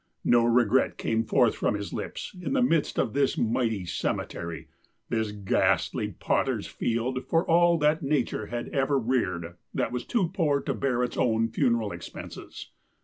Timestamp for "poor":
10.29-10.59